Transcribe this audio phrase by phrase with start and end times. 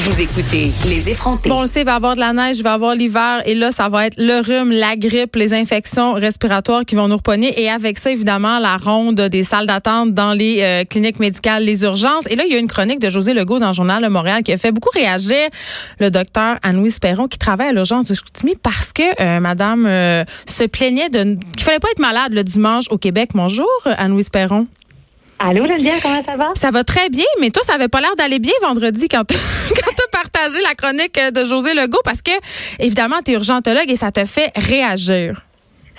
[0.00, 1.48] vous écoutez Les effrontés.
[1.48, 2.94] Bon, on le sait, il va y avoir de la neige, il va y avoir
[2.94, 7.08] l'hiver, et là, ça va être le rhume, la grippe, les infections respiratoires qui vont
[7.08, 7.60] nous repogner.
[7.60, 11.82] Et avec ça, évidemment, la ronde des salles d'attente dans les euh, cliniques médicales, les
[11.82, 12.26] urgences.
[12.30, 14.44] Et là, il y a une chronique de José Legault dans le journal de Montréal
[14.44, 15.48] qui a fait beaucoup réagir
[15.98, 20.24] le docteur Anne-Louise Perron qui travaille à l'urgence de Scoutimi parce que euh, madame euh,
[20.46, 23.30] se plaignait de qu'il fallait pas être malade le dimanche au Québec.
[23.34, 24.68] Bonjour, Anne-Louise Perron.
[25.40, 26.50] Allô, Geneviève, comment ça va?
[26.54, 29.36] Ça va très bien, mais toi, ça avait pas l'air d'aller bien vendredi quand tu
[29.36, 32.32] as partagé la chronique de José Legault parce que,
[32.80, 35.40] évidemment, tu es urgentologue et ça te fait réagir.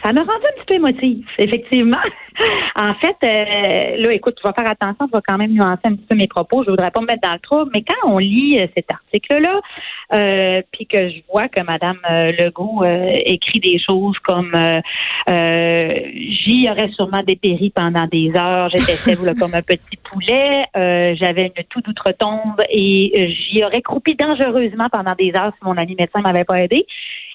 [0.03, 1.97] Ça m'a rendu un petit peu émotif, effectivement.
[2.75, 5.95] en fait, euh, là, écoute, tu vas faire attention, tu vas quand même nuancer un
[5.95, 6.63] petit peu mes propos.
[6.63, 9.59] Je voudrais pas me mettre dans le trouble, mais quand on lit euh, cet article-là,
[10.13, 11.97] euh, puis que je vois que Madame
[12.39, 12.83] Legault
[13.25, 14.51] écrit des choses comme
[15.27, 21.63] j'y aurais sûrement dépéri pendant des heures, j'étais faible comme un petit poulet, j'avais une
[21.69, 26.45] toute outre-tombe et j'y aurais croupi dangereusement pendant des heures si mon ami médecin m'avait
[26.45, 26.85] pas aidé.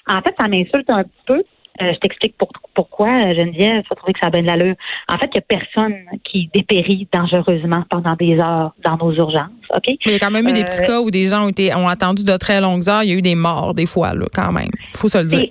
[0.07, 1.43] En fait, ça m'insulte un petit peu
[1.81, 2.35] euh, je t'explique
[2.73, 4.75] pourquoi, Geneviève, tu vas trouver que ça a bien de l'allure.
[5.09, 9.49] En fait, il n'y a personne qui dépérit dangereusement pendant des heures dans nos urgences,
[9.75, 9.83] OK?
[9.87, 11.49] Mais il y a quand même eu des petits euh, cas où des gens ont,
[11.49, 13.03] été, ont attendu de très longues heures.
[13.03, 14.69] Il y a eu des morts, des fois, là, quand même.
[14.93, 15.47] Il faut se le dire.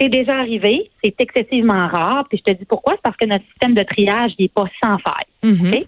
[0.00, 0.90] C'est déjà arrivé.
[1.02, 2.24] C'est excessivement rare.
[2.28, 2.94] Puis je te dis pourquoi?
[2.94, 5.26] C'est parce que notre système de triage n'est pas sans faille.
[5.44, 5.84] Mm-hmm.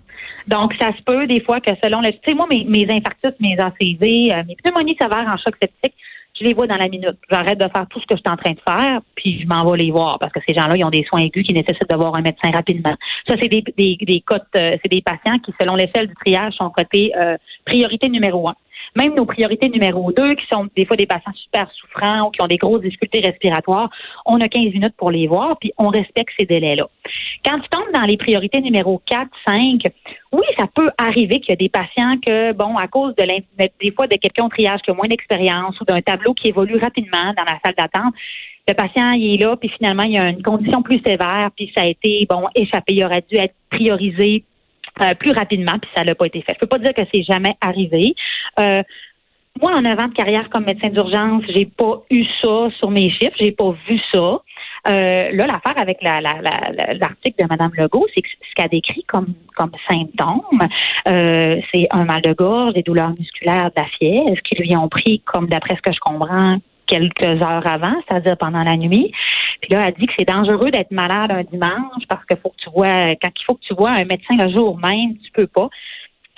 [0.49, 2.13] Donc, ça se peut des fois que selon le...
[2.13, 5.95] Tu sais, moi, mes, mes infarctus, mes ACV, euh, mes pneumonies sévères en choc septique,
[6.39, 7.17] je les vois dans la minute.
[7.31, 9.71] J'arrête de faire tout ce que je suis en train de faire, puis je m'en
[9.71, 11.97] vais les voir parce que ces gens-là, ils ont des soins aigus qui nécessitent de
[11.97, 12.95] voir un médecin rapidement.
[13.29, 16.55] Ça, c'est des, des, des cotes, euh, c'est des patients qui, selon l'échelle du triage,
[16.55, 18.55] sont cotés euh, priorité numéro un
[18.97, 22.43] même nos priorités numéro deux, qui sont des fois des patients super souffrants ou qui
[22.43, 23.91] ont des grosses difficultés respiratoires,
[24.27, 26.89] on a 15 minutes pour les voir, puis on respecte ces délais-là.
[27.45, 29.81] Quand tu tombes dans les priorités numéro 4, 5,
[30.33, 33.93] oui, ça peut arriver qu'il y a des patients que, bon, à cause de des
[33.93, 37.33] fois de quelqu'un au triage qui a moins d'expérience ou d'un tableau qui évolue rapidement
[37.37, 38.15] dans la salle d'attente,
[38.67, 41.71] le patient il est là, puis finalement, il y a une condition plus sévère, puis
[41.77, 42.95] ça a été, bon, échappé.
[42.95, 44.45] Il aurait dû être priorisé
[45.03, 46.55] euh, plus rapidement, puis ça n'a pas été fait.
[46.55, 48.15] Je peux pas dire que c'est jamais arrivé.
[48.61, 48.83] Euh,
[49.61, 53.37] moi, en avant de carrière comme médecin d'urgence, j'ai pas eu ça sur mes chiffres,
[53.39, 54.41] j'ai pas vu ça.
[54.87, 59.71] Euh, là, l'affaire avec l'article de Mme Legault, c'est que ce qu'elle décrit comme, comme
[59.89, 60.69] symptômes,
[61.09, 64.89] euh, c'est un mal de gorge, des douleurs musculaires, de la fièvre, qui lui ont
[64.89, 69.11] pris, comme d'après ce que je comprends, quelques heures avant, c'est-à-dire pendant la nuit.
[69.63, 72.63] Puis là, elle dit que c'est dangereux d'être malade un dimanche parce qu'il faut que
[72.63, 75.47] tu vois, quand il faut que tu vois un médecin le jour même, tu peux
[75.47, 75.71] pas.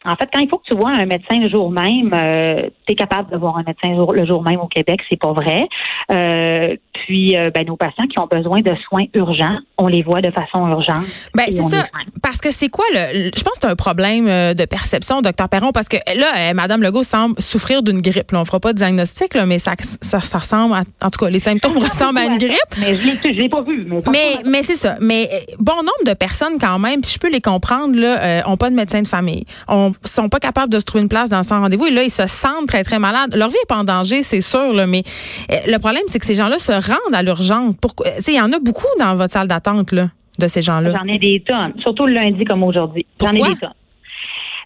[0.06, 2.92] En fait, quand il faut que tu vois un médecin le jour même, euh, tu
[2.92, 5.68] es capable de voir un médecin le jour même au Québec, c'est pas vrai.
[6.12, 10.20] Euh, puis, euh, ben, nos patients qui ont besoin de soins urgents, on les voit
[10.20, 11.04] de façon urgente.
[11.34, 11.84] Ben, c'est ça.
[12.22, 13.30] Parce que c'est quoi le.
[13.36, 17.02] Je pense que c'est un problème de perception, docteur Perron, parce que là, Mme Legault
[17.02, 18.32] semble souffrir d'une grippe.
[18.32, 18.40] Là.
[18.40, 20.82] On fera pas de diagnostic, là, mais ça, ça, ressemble à.
[21.02, 22.56] En tout cas, les symptômes ressemblent à une grippe.
[22.80, 23.86] Mais je l'ai pas vu.
[24.10, 24.96] Mais, mais, c'est ça.
[25.00, 28.70] Mais bon nombre de personnes, quand même, puis je peux les comprendre, là, ont pas
[28.70, 29.44] de médecin de famille.
[29.68, 31.86] On sont pas capables de se trouver une place dans son rendez-vous.
[31.86, 33.34] Et là, ils se sentent très, très malades.
[33.34, 35.02] Leur vie est pas en danger, c'est sûr, là, mais
[35.50, 37.74] euh, le problème, c'est que ces gens-là se rendent à l'urgence?
[37.80, 38.06] Pourquoi?
[38.26, 40.08] Il y en a beaucoup dans votre salle d'attente, là,
[40.38, 40.92] de ces gens-là.
[40.92, 43.06] J'en ai des tonnes, surtout le lundi comme aujourd'hui.
[43.20, 43.70] J'en ai des tonnes.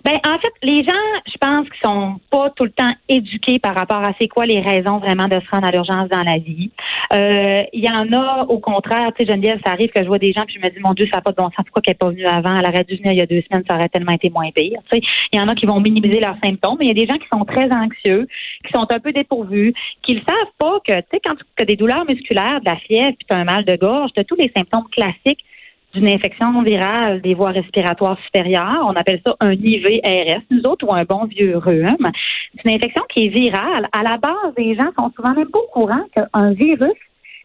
[0.04, 3.74] Ben, en fait, les gens, je pense qu'ils sont pas tout le temps éduqués par
[3.74, 6.70] rapport à c'est quoi les raisons vraiment de se rendre à l'urgence dans la vie.
[7.12, 10.18] Euh, il y en a, au contraire, tu sais, Geneviève, ça arrive que je vois
[10.18, 11.64] des gens puis je me dis, mon Dieu, ça n'a pas de bon sens.
[11.66, 12.54] Pourquoi qu'elle n'est pas venue avant?
[12.54, 14.80] Elle aurait dû venir il y a deux semaines, ça aurait tellement été moins pire.
[14.90, 15.02] Tu sais,
[15.32, 17.18] il y en a qui vont minimiser leurs symptômes, mais il y a des gens
[17.18, 18.26] qui sont très anxieux,
[18.64, 21.64] qui sont un peu dépourvus, qui ne savent pas que, tu sais, quand tu as
[21.66, 24.24] des douleurs musculaires, de la fièvre, puis tu as un mal de gorge, tu as
[24.24, 25.44] tous les symptômes classiques
[25.94, 28.84] d'une infection virale des voies respiratoires supérieures.
[28.84, 32.06] On appelle ça un IVRS, nous autres, ou un bon vieux rhume.
[32.54, 33.88] C'est une infection qui est virale.
[33.92, 36.96] À la base, les gens sont souvent même pas au courant qu'un virus,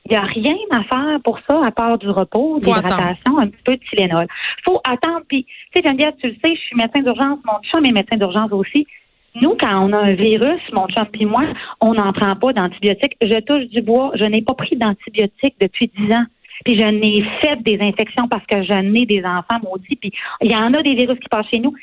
[0.07, 3.63] il n'y a rien à faire pour ça à part du repos, l'hydratation, un petit
[3.65, 4.27] peu de Tylenol.
[4.63, 5.21] faut attendre.
[5.27, 8.17] Puis, tu sais, Geneviève, tu le sais, je suis médecin d'urgence, mon chum est médecin
[8.17, 8.85] d'urgence aussi.
[9.41, 11.43] Nous, quand on a un virus, mon chum et moi,
[11.81, 13.17] on n'en prend pas d'antibiotiques.
[13.21, 14.11] Je touche du bois.
[14.15, 16.25] Je n'ai pas pris d'antibiotiques depuis dix ans.
[16.63, 19.95] Puis je n'ai fait des infections parce que je n'ai des enfants maudits.
[19.95, 20.11] Puis
[20.41, 21.73] il y en a des virus qui passent chez nous.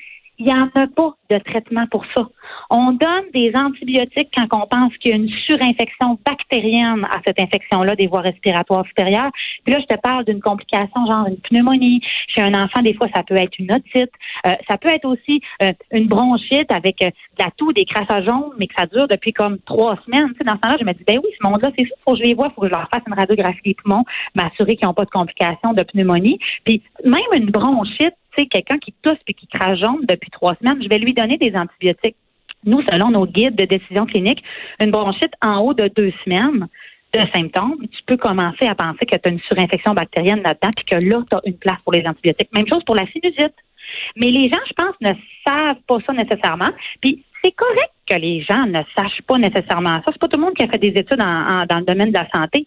[0.44, 2.26] Il n'y en a pas de traitement pour ça.
[2.68, 7.40] On donne des antibiotiques quand on pense qu'il y a une surinfection bactérienne à cette
[7.40, 9.30] infection-là des voies respiratoires supérieures.
[9.64, 12.00] Puis là, je te parle d'une complication genre une pneumonie.
[12.26, 14.10] Chez un enfant, des fois, ça peut être une otite.
[14.48, 18.26] Euh, ça peut être aussi euh, une bronchite avec euh, de la toux, des crassages
[18.26, 20.30] jaunes, mais que ça dure depuis comme trois semaines.
[20.32, 22.14] Tu sais, dans ce temps-là, je me dis, ben oui, ce monde-là, c'est ça, faut
[22.14, 24.04] que je les vois, faut que je leur fasse une radiographie des poumons,
[24.34, 26.40] m'assurer qu'ils n'ont pas de complications de pneumonie.
[26.64, 29.46] Puis même une bronchite, quelqu'un qui tousse puis qui
[29.80, 32.16] jaune depuis trois semaines, je vais lui donner des antibiotiques.
[32.64, 34.42] Nous, selon nos guides de décision clinique,
[34.80, 36.68] une bronchite en haut de deux semaines
[37.12, 40.84] de symptômes, tu peux commencer à penser que tu as une surinfection bactérienne là-dedans, puis
[40.84, 42.48] que là, tu as une place pour les antibiotiques.
[42.54, 43.54] Même chose pour la sinusite.
[44.16, 45.12] Mais les gens, je pense, ne
[45.46, 46.70] savent pas ça nécessairement.
[47.00, 50.04] Puis c'est correct que les gens ne sachent pas nécessairement ça.
[50.06, 52.28] C'est pas tout le monde qui a fait des études dans le domaine de la
[52.34, 52.66] santé.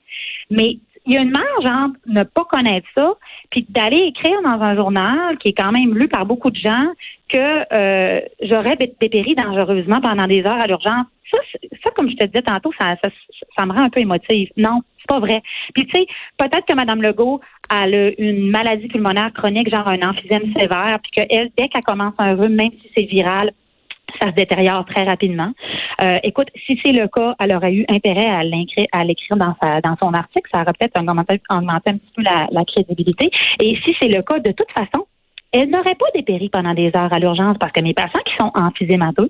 [0.51, 3.13] Mais il y a une marge entre ne pas connaître ça,
[3.51, 6.87] puis d'aller écrire dans un journal qui est quand même lu par beaucoup de gens
[7.29, 11.05] que euh, j'aurais dépéri dangereusement pendant des heures à l'urgence.
[11.31, 11.39] Ça,
[11.83, 14.49] ça, comme je te disais tantôt, ça, ça, me rend un peu émotive.
[14.57, 15.41] Non, c'est pas vrai.
[15.73, 16.05] Puis tu sais,
[16.37, 21.51] peut-être que Mme Legault a une maladie pulmonaire chronique, genre un emphysème sévère, puis qu'elle,
[21.57, 23.51] dès qu'elle commence un rhume, même si c'est viral,
[24.21, 25.51] ça se détériore très rapidement.
[26.01, 30.13] Euh, écoute, si c'est le cas, elle aurait eu intérêt à l'écrire dans, dans son
[30.13, 30.49] article.
[30.53, 33.29] Ça aurait peut-être augmenté, un petit peu la, crédibilité.
[33.61, 35.05] Et si c'est le cas, de toute façon,
[35.51, 38.51] elle n'aurait pas dépéri pendant des heures à l'urgence parce que mes patients qui sont
[38.55, 39.29] emphysémateux,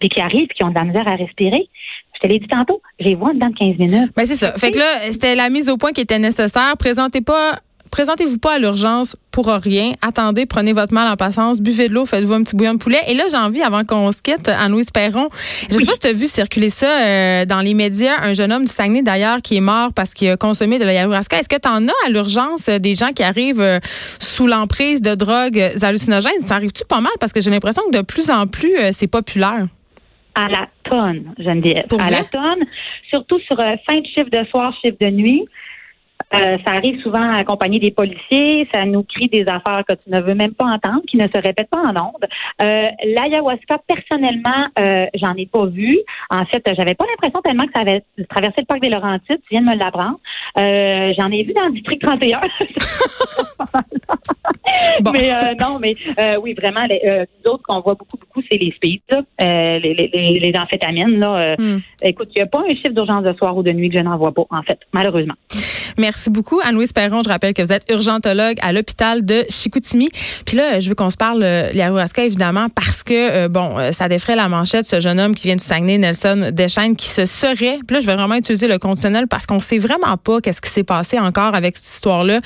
[0.00, 1.68] puis qui arrivent, qui ont de la misère à respirer,
[2.14, 4.12] je te l'ai dit tantôt, je les vois dans 15 minutes.
[4.16, 4.52] Ben c'est ça.
[4.56, 6.74] Fait que là, c'était la mise au point qui était nécessaire.
[6.78, 7.54] Présentez pas
[7.90, 9.92] présentez-vous pas à l'urgence pour rien.
[10.02, 12.98] Attendez, prenez votre mal en patience, buvez de l'eau, faites-vous un petit bouillon de poulet.
[13.08, 15.28] Et là, j'ai envie, avant qu'on se quitte, Anne-Louise Perron,
[15.70, 18.52] je sais pas si tu as vu circuler ça euh, dans les médias, un jeune
[18.52, 21.38] homme du Saguenay d'ailleurs qui est mort parce qu'il a consommé de la ayahuasca.
[21.38, 23.78] Est-ce que tu en as à l'urgence euh, des gens qui arrivent euh,
[24.18, 26.46] sous l'emprise de drogues hallucinogènes?
[26.46, 27.12] Ça arrive-tu pas mal?
[27.20, 29.66] Parce que j'ai l'impression que de plus en plus, c'est populaire.
[30.34, 31.86] À la tonne, Geneviève.
[31.88, 32.64] Pour à la tonne,
[33.10, 35.44] surtout sur fin de chiffre de soir, chiffre de nuit.
[36.34, 38.68] Euh, ça arrive souvent accompagné des policiers.
[38.72, 41.40] Ça nous crie des affaires que tu ne veux même pas entendre, qui ne se
[41.40, 42.26] répètent pas en ondes.
[42.62, 45.98] Euh, L'ayahuasca, personnellement, euh, j'en ai pas vu.
[46.30, 49.40] En fait, j'avais pas l'impression tellement que ça avait traversé le parc des Laurentides.
[49.48, 50.20] Tu viens de me l'apprendre.
[50.58, 52.40] Euh, j'en ai vu dans le district 31.
[55.12, 55.94] Mais euh, non, mais
[56.42, 59.02] oui, vraiment, les, autres qu'on voit beaucoup, beaucoup, c'est les speeds,
[59.38, 61.18] les, les, les, amphétamines.
[61.18, 61.80] Là, hmm.
[62.02, 64.02] Écoute, il n'y a pas un chiffre d'urgence de soir ou de nuit que je
[64.02, 65.34] n'en vois pas, en fait, malheureusement.
[65.98, 67.22] Merci beaucoup, Anne-Louise Perron.
[67.22, 70.08] Je rappelle que vous êtes urgentologue à l'hôpital de Chicoutimi.
[70.46, 73.14] Puis là, je veux qu'on se parle euh, l'ayahuasca, évidemment, parce que,
[73.44, 76.50] euh, bon, euh, ça défrait la manchette, ce jeune homme qui vient du Saguenay, Nelson
[76.52, 79.78] Deschaines, qui se serait, puis là, je vais vraiment utiliser le conditionnel parce qu'on sait
[79.78, 82.40] vraiment pas qu'est-ce qui s'est passé encore avec cette histoire-là.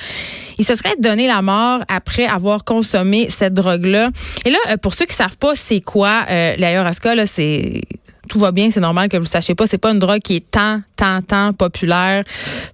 [0.59, 4.11] Il se serait donné la mort après avoir consommé cette drogue-là.
[4.45, 7.83] Et là, pour ceux qui savent pas c'est quoi euh, l'ayahuasca, là, c'est
[8.29, 9.67] tout va bien, c'est normal que vous le sachiez pas.
[9.67, 12.25] C'est pas une drogue qui est tant, tant, tant populaire,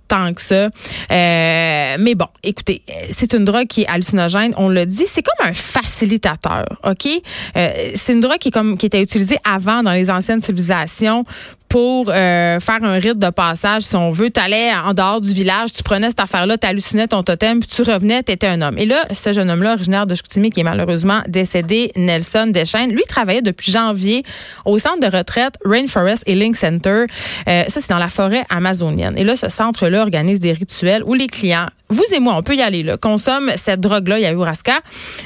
[0.08, 0.54] tant que ça.
[0.64, 4.54] Euh, mais bon, écoutez, c'est une drogue qui est hallucinogène.
[4.56, 7.08] On le dit, c'est comme un facilitateur, ok?
[7.56, 11.24] Euh, C'est une drogue qui est comme qui était utilisée avant dans les anciennes civilisations
[11.70, 14.28] pour euh, faire un rite de passage, si on veut.
[14.28, 17.68] Tu allais en dehors du village, tu prenais cette affaire-là, tu hallucinais ton totem, puis
[17.68, 18.76] tu revenais, tu étais un homme.
[18.76, 23.04] Et là, ce jeune homme-là, originaire de Chicoutimi, qui est malheureusement décédé, Nelson Deschaines, lui
[23.08, 24.24] travaillait depuis janvier
[24.64, 27.04] au centre de retraite Rainforest Healing Center.
[27.48, 29.16] Euh, ça, c'est dans la forêt amazonienne.
[29.16, 32.54] Et là, ce centre-là organise des rituels où les clients vous et moi, on peut
[32.54, 34.78] y aller, là, consomme cette drogue-là, ayahuasca.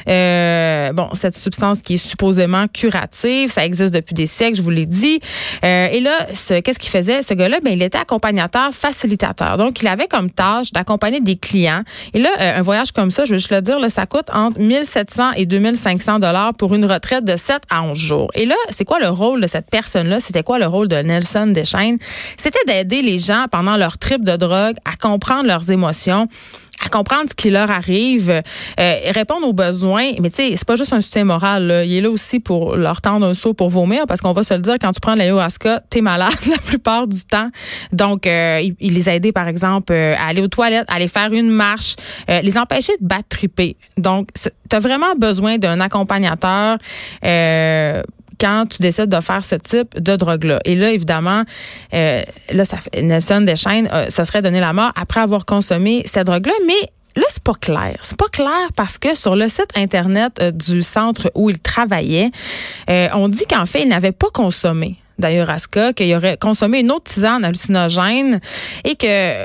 [0.08, 4.70] Euh, bon, cette substance qui est supposément curative, ça existe depuis des siècles, je vous
[4.70, 5.20] l'ai dit.
[5.64, 7.22] Euh, et là, qu'est-ce qu'il faisait?
[7.22, 9.58] Ce gars-là, ben, il était accompagnateur, facilitateur.
[9.58, 11.82] Donc, il avait comme tâche d'accompagner des clients.
[12.14, 14.28] Et là, euh, un voyage comme ça, je vais juste le dire, là, ça coûte
[14.32, 18.30] entre 1700 et 2500 dollars pour une retraite de 7 à 11 jours.
[18.34, 20.20] Et là, c'est quoi le rôle de cette personne-là?
[20.20, 21.98] C'était quoi le rôle de Nelson Deschaines?
[22.36, 26.28] C'était d'aider les gens pendant leur trip de drogue à comprendre leurs émotions
[26.84, 30.10] à comprendre ce qui leur arrive, euh, répondre aux besoins.
[30.20, 31.66] Mais tu sais, c'est pas juste un soutien moral.
[31.66, 31.84] Là.
[31.84, 34.54] Il est là aussi pour leur tendre un saut pour vomir, parce qu'on va se
[34.54, 37.50] le dire, quand tu prends l'ayahuasca, t'es malade la plupart du temps.
[37.92, 41.32] Donc, euh, il, les a par exemple, euh, à aller aux toilettes, à aller faire
[41.32, 41.96] une marche,
[42.28, 43.76] euh, les empêcher de battre triper.
[43.96, 46.78] Donc, tu as vraiment besoin d'un accompagnateur
[48.38, 50.60] quand tu décides de faire ce type de drogue-là.
[50.64, 51.42] Et là, évidemment,
[51.92, 52.22] euh,
[52.52, 56.54] là, ça Nelson Deschaines, euh, ça serait donné la mort après avoir consommé cette drogue-là,
[56.66, 57.96] mais Là, c'est pas clair.
[58.00, 62.32] C'est pas clair parce que sur le site internet euh, du centre où il travaillait,
[62.88, 67.44] on dit qu'en fait, il n'avait pas consommé d'ayahuasca, qu'il aurait consommé une autre tisane
[67.44, 68.40] hallucinogène
[68.84, 69.44] et que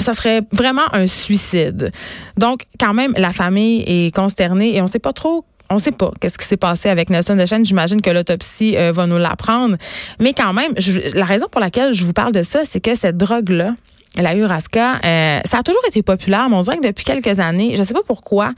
[0.00, 1.90] ça serait vraiment un suicide.
[2.36, 5.80] Donc, quand même, la famille est consternée et on ne sait pas trop on ne
[5.80, 7.64] sait pas qu'est-ce qui s'est passé avec Nelson Deschênes.
[7.64, 9.76] J'imagine que l'autopsie euh, va nous l'apprendre.
[10.18, 10.72] Mais quand même,
[11.14, 13.72] la raison pour laquelle je vous parle de ça, c'est que cette drogue-là,
[14.16, 17.74] la Uraska, euh, ça a toujours été populaire, mais on dirait que depuis quelques années,
[17.74, 18.52] je ne sais pas pourquoi,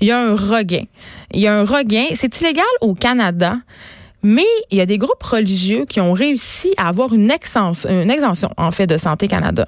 [0.00, 0.84] il y a un regain.
[1.32, 2.06] Il y a un regain.
[2.14, 3.58] C'est illégal au Canada.
[4.28, 4.42] Mais
[4.72, 8.72] il y a des groupes religieux qui ont réussi à avoir une, une exemption, en
[8.72, 9.64] fait, de Santé Canada.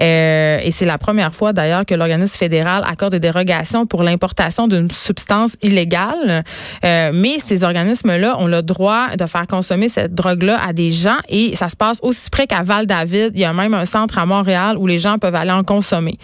[0.00, 4.68] Euh, et c'est la première fois, d'ailleurs, que l'organisme fédéral accorde des dérogations pour l'importation
[4.68, 6.44] d'une substance illégale.
[6.84, 11.18] Euh, mais ces organismes-là ont le droit de faire consommer cette drogue-là à des gens
[11.28, 13.32] et ça se passe aussi près qu'à Val-David.
[13.34, 16.14] Il y a même un centre à Montréal où les gens peuvent aller en consommer.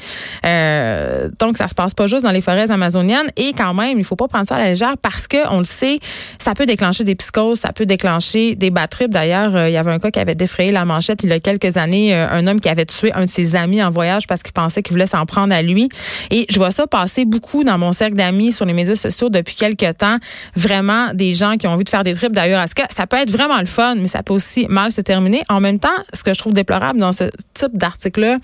[0.47, 3.27] Euh, donc, ça se passe pas juste dans les forêts amazoniennes.
[3.37, 5.65] Et quand même, il faut pas prendre ça à la légère parce que, on le
[5.65, 5.99] sait,
[6.39, 9.09] ça peut déclencher des psychoses, peut déclencher des batteries.
[9.09, 11.41] D'ailleurs, euh, il y avait un cas qui avait défrayé la manchette il y a
[11.41, 14.43] quelques années, euh, un homme qui avait tué un de ses amis en voyage parce
[14.43, 15.88] qu'il pensait qu'il voulait s'en prendre à lui.
[16.31, 19.55] Et je vois ça passer beaucoup dans mon cercle d'amis sur les médias sociaux depuis
[19.55, 20.19] quelques temps.
[20.57, 22.64] Vraiment, des gens qui ont envie de faire des trips d'ailleurs.
[22.91, 25.43] Ça peut être vraiment le fun, mais ça peut aussi mal se terminer?
[25.49, 27.25] En même temps, ce que je trouve déplorable dans ce
[27.55, 28.38] type d'article-là,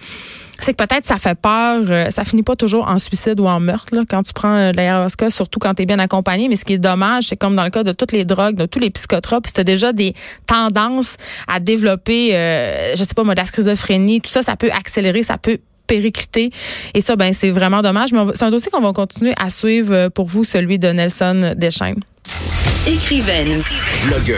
[0.61, 1.83] c'est que peut-être ça fait peur.
[1.89, 4.73] Euh, ça finit pas toujours en suicide ou en meurtre là, quand tu prends euh,
[4.73, 6.49] l'ayahuasca, surtout quand tu es bien accompagné.
[6.49, 8.67] Mais ce qui est dommage, c'est comme dans le cas de toutes les drogues, de
[8.67, 10.15] tous les psychotropes, si tu as déjà des
[10.47, 14.71] tendances à développer, euh, je sais pas moi, de la schizophrénie, tout ça, ça peut
[14.71, 16.51] accélérer, ça peut péricliter.
[16.95, 18.13] Et ça, ben c'est vraiment dommage.
[18.13, 22.01] Mais c'est un dossier qu'on va continuer à suivre pour vous, celui de Nelson Deschênes.
[22.87, 23.63] Écrivaine.